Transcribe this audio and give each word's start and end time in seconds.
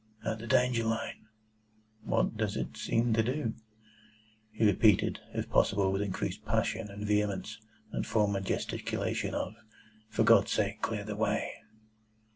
"At 0.25 0.39
the 0.39 0.47
Danger 0.47 0.83
light." 0.85 1.17
"What 2.05 2.35
does 2.35 2.57
it 2.57 2.75
seem 2.75 3.13
to 3.13 3.21
do?" 3.21 3.53
He 4.49 4.65
repeated, 4.65 5.19
if 5.35 5.47
possible 5.47 5.91
with 5.91 6.01
increased 6.01 6.43
passion 6.43 6.89
and 6.89 7.05
vehemence, 7.05 7.59
that 7.93 8.07
former 8.07 8.41
gesticulation 8.41 9.35
of, 9.35 9.53
"For 10.09 10.23
God's 10.23 10.49
sake, 10.51 10.81
clear 10.81 11.03
the 11.03 11.15
way!" 11.15 11.51